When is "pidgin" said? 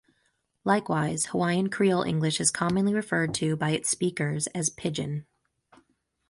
4.71-5.27